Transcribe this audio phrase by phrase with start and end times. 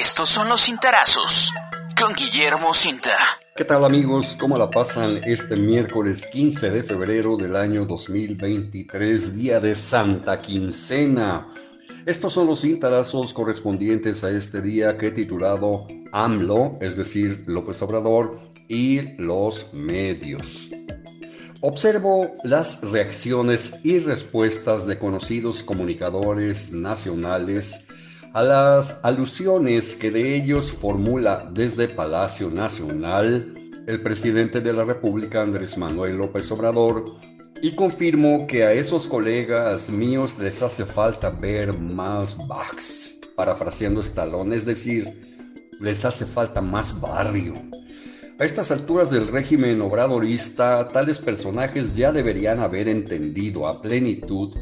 [0.00, 1.52] Estos son los cintarazos
[1.96, 3.16] con Guillermo Cinta.
[3.54, 4.36] ¿Qué tal amigos?
[4.40, 11.46] ¿Cómo la pasan este miércoles 15 de febrero del año 2023, día de Santa Quincena?
[12.06, 17.80] Estos son los cintarazos correspondientes a este día que he titulado AMLO, es decir, López
[17.80, 20.70] Obrador, y los medios.
[21.60, 27.83] Observo las reacciones y respuestas de conocidos comunicadores nacionales
[28.34, 33.54] a las alusiones que de ellos formula desde Palacio Nacional
[33.86, 37.14] el presidente de la República Andrés Manuel López Obrador
[37.62, 44.56] y confirmo que a esos colegas míos les hace falta ver más bugs, parafraseando Stallone,
[44.56, 47.54] es decir, les hace falta más barrio.
[48.36, 54.52] A estas alturas del régimen obradorista, tales personajes ya deberían haber entendido a plenitud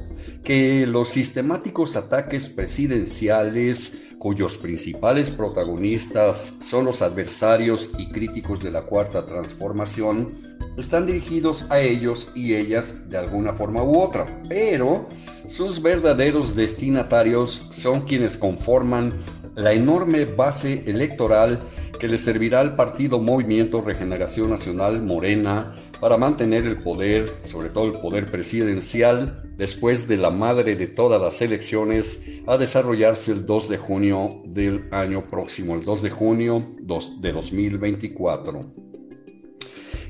[0.44, 8.82] que los sistemáticos ataques presidenciales, cuyos principales protagonistas son los adversarios y críticos de la
[8.82, 10.36] Cuarta Transformación,
[10.76, 15.08] están dirigidos a ellos y ellas de alguna forma u otra, pero
[15.46, 19.14] sus verdaderos destinatarios son quienes conforman
[19.54, 21.60] la enorme base electoral
[21.98, 27.86] que le servirá al partido Movimiento Regeneración Nacional Morena para mantener el poder, sobre todo
[27.86, 33.68] el poder presidencial, después de la madre de todas las elecciones, a desarrollarse el 2
[33.68, 36.74] de junio del año próximo, el 2 de junio
[37.20, 38.60] de 2024.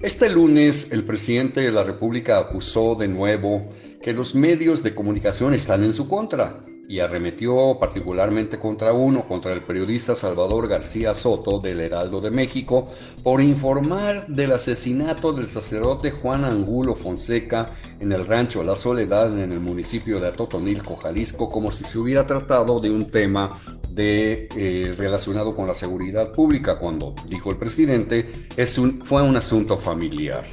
[0.01, 3.69] Este lunes el presidente de la República acusó de nuevo
[4.01, 9.53] que los medios de comunicación están en su contra y arremetió particularmente contra uno, contra
[9.53, 12.91] el periodista Salvador García Soto del Heraldo de México,
[13.23, 19.53] por informar del asesinato del sacerdote Juan Angulo Fonseca en el rancho La Soledad en
[19.53, 23.59] el municipio de Atotonilco, Jalisco, como si se hubiera tratado de un tema
[23.91, 28.29] de, eh, relacionado con la seguridad pública, cuando, dijo el presidente,
[29.05, 30.45] fue un asunto familiar.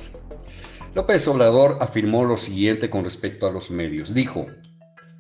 [0.96, 4.14] López Obrador afirmó lo siguiente con respecto a los medios.
[4.14, 4.48] Dijo,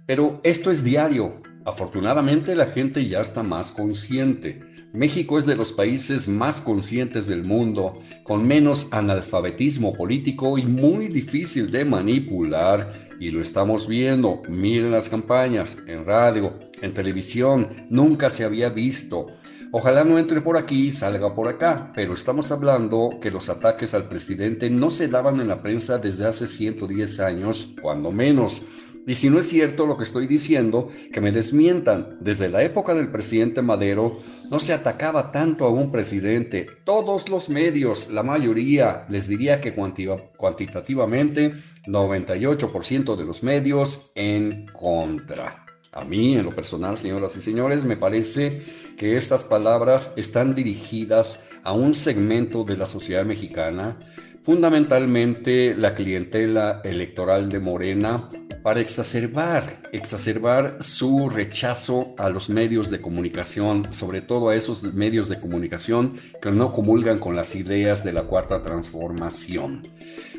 [0.09, 1.39] pero esto es diario.
[1.65, 4.59] Afortunadamente la gente ya está más consciente.
[4.91, 11.09] México es de los países más conscientes del mundo, con menos analfabetismo político y muy
[11.09, 13.09] difícil de manipular.
[13.19, 14.41] Y lo estamos viendo.
[14.49, 19.27] Miren las campañas, en radio, en televisión, nunca se había visto.
[19.71, 24.05] Ojalá no entre por aquí salga por acá, pero estamos hablando que los ataques al
[24.05, 28.63] presidente no se daban en la prensa desde hace 110 años, cuando menos.
[29.09, 32.19] Y si no es cierto lo que estoy diciendo, que me desmientan.
[32.19, 34.19] Desde la época del presidente Madero
[34.51, 36.67] no se atacaba tanto a un presidente.
[36.83, 41.53] Todos los medios, la mayoría, les diría que cuantitativamente
[41.87, 45.65] 98% de los medios en contra.
[45.91, 48.61] A mí, en lo personal, señoras y señores, me parece
[48.95, 53.97] que estas palabras están dirigidas a un segmento de la sociedad mexicana
[54.43, 58.29] fundamentalmente la clientela electoral de Morena
[58.63, 65.29] para exacerbar, exacerbar su rechazo a los medios de comunicación, sobre todo a esos medios
[65.29, 69.83] de comunicación que no comulgan con las ideas de la cuarta transformación.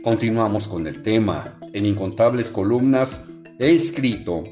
[0.03, 1.59] Continuamos con el tema.
[1.73, 3.25] En incontables columnas
[3.59, 4.45] he escrito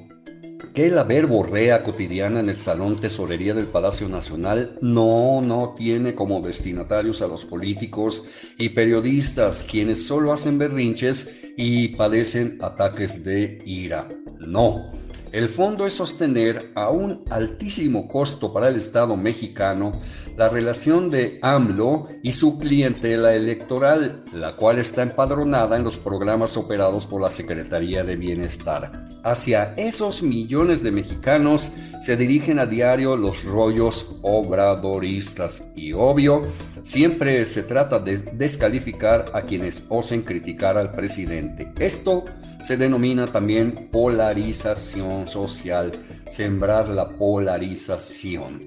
[0.78, 6.40] que la verborrea cotidiana en el Salón Tesorería del Palacio Nacional no, no tiene como
[6.40, 8.26] destinatarios a los políticos
[8.58, 14.08] y periodistas, quienes solo hacen berrinches y padecen ataques de ira.
[14.38, 14.92] No.
[15.30, 19.92] El fondo es sostener a un altísimo costo para el Estado mexicano
[20.38, 26.56] la relación de AMLO y su clientela electoral, la cual está empadronada en los programas
[26.56, 29.08] operados por la Secretaría de Bienestar.
[29.22, 36.42] Hacia esos millones de mexicanos se dirigen a diario los rollos obradoristas y obvio,
[36.82, 41.70] siempre se trata de descalificar a quienes osen criticar al presidente.
[41.78, 42.24] Esto
[42.60, 45.92] se denomina también polarización social,
[46.26, 48.60] sembrar la polarización.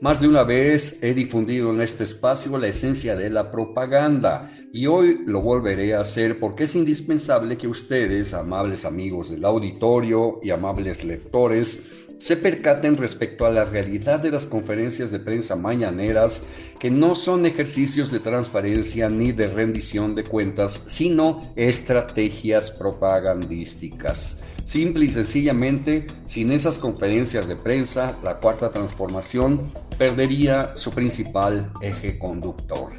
[0.00, 4.86] Más de una vez he difundido en este espacio la esencia de la propaganda y
[4.86, 10.50] hoy lo volveré a hacer porque es indispensable que ustedes, amables amigos del auditorio y
[10.50, 16.44] amables lectores, se percaten respecto a la realidad de las conferencias de prensa mañaneras,
[16.78, 24.42] que no son ejercicios de transparencia ni de rendición de cuentas, sino estrategias propagandísticas.
[24.66, 32.18] Simple y sencillamente, sin esas conferencias de prensa, la cuarta transformación perdería su principal eje
[32.18, 32.92] conductor.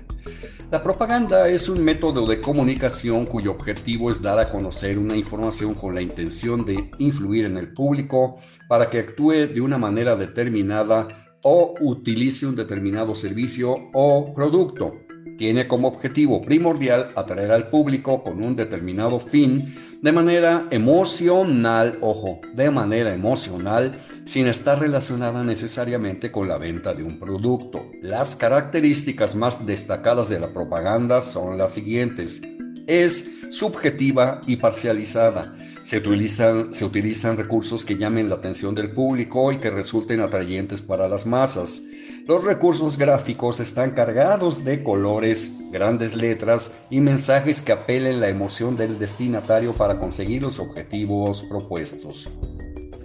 [0.71, 5.73] La propaganda es un método de comunicación cuyo objetivo es dar a conocer una información
[5.73, 8.37] con la intención de influir en el público
[8.69, 14.93] para que actúe de una manera determinada o utilice un determinado servicio o producto.
[15.41, 22.41] Tiene como objetivo primordial atraer al público con un determinado fin de manera emocional, ojo,
[22.53, 23.95] de manera emocional,
[24.25, 27.89] sin estar relacionada necesariamente con la venta de un producto.
[28.03, 32.43] Las características más destacadas de la propaganda son las siguientes.
[32.85, 35.55] Es subjetiva y parcializada.
[35.81, 40.83] Se utilizan, se utilizan recursos que llamen la atención del público y que resulten atrayentes
[40.83, 41.81] para las masas.
[42.27, 48.77] Los recursos gráficos están cargados de colores, grandes letras y mensajes que apelen la emoción
[48.77, 52.29] del destinatario para conseguir los objetivos propuestos.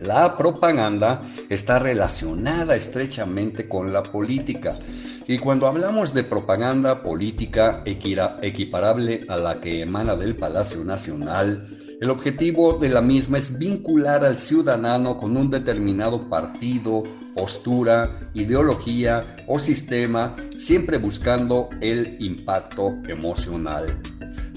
[0.03, 4.79] La propaganda está relacionada estrechamente con la política.
[5.27, 12.11] Y cuando hablamos de propaganda política equiparable a la que emana del Palacio Nacional, el
[12.11, 17.03] objetivo de la misma es vincular al ciudadano con un determinado partido,
[17.35, 23.87] postura, ideología o sistema, siempre buscando el impacto emocional.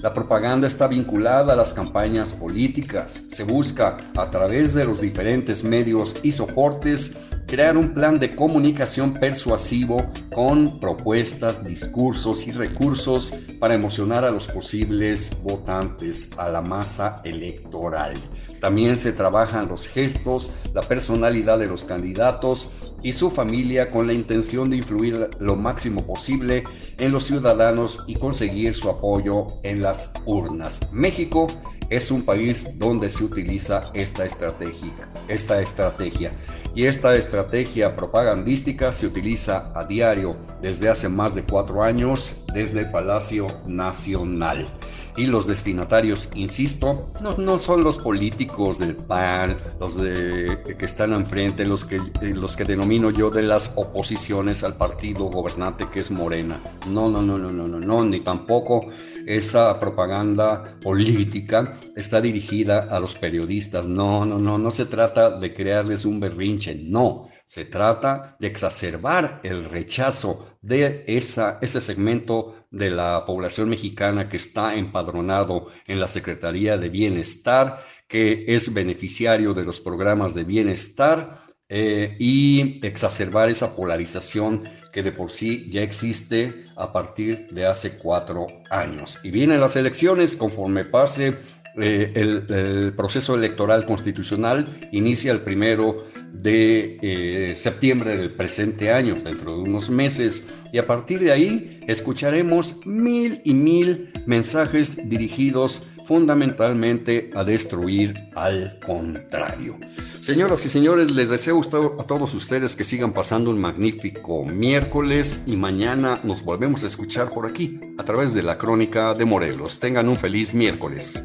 [0.02, 3.22] La propaganda está vinculada a las campañas políticas.
[3.28, 7.16] Se busca, a través de los diferentes medios y soportes,
[7.50, 14.46] crear un plan de comunicación persuasivo con propuestas, discursos y recursos para emocionar a los
[14.46, 18.14] posibles votantes, a la masa electoral.
[18.60, 22.70] También se trabajan los gestos, la personalidad de los candidatos
[23.02, 26.62] y su familia con la intención de influir lo máximo posible
[26.98, 30.80] en los ciudadanos y conseguir su apoyo en las urnas.
[30.92, 31.48] México
[31.90, 34.92] es un país donde se utiliza esta estrategia,
[35.28, 36.30] esta estrategia.
[36.74, 40.30] Y esta estrategia propagandística se utiliza a diario
[40.62, 44.68] desde hace más de cuatro años desde el Palacio Nacional.
[45.16, 51.12] Y los destinatarios, insisto, no, no son los políticos del PAN, los de, que están
[51.12, 56.10] enfrente, los que, los que denomino yo de las oposiciones al partido gobernante que es
[56.10, 56.62] Morena.
[56.88, 58.86] No, no, no, no, no, no, no, ni tampoco
[59.26, 63.86] esa propaganda política está dirigida a los periodistas.
[63.86, 67.29] No, no, no, no se trata de crearles un berrinche, no.
[67.50, 74.76] Se trata de exacerbar el rechazo de ese segmento de la población mexicana que está
[74.76, 82.14] empadronado en la Secretaría de Bienestar, que es beneficiario de los programas de bienestar eh,
[82.20, 88.46] y exacerbar esa polarización que de por sí ya existe a partir de hace cuatro
[88.70, 89.18] años.
[89.24, 91.36] Y vienen las elecciones conforme pase
[91.76, 99.52] eh, el, proceso electoral constitucional inicia el primero de eh, septiembre del presente año, dentro
[99.52, 107.30] de unos meses, y a partir de ahí escucharemos mil y mil mensajes dirigidos fundamentalmente
[107.36, 109.78] a destruir al contrario.
[110.22, 115.56] Señoras y señores, les deseo a todos ustedes que sigan pasando un magnífico miércoles y
[115.56, 119.78] mañana nos volvemos a escuchar por aquí a través de la crónica de Morelos.
[119.78, 121.24] Tengan un feliz miércoles.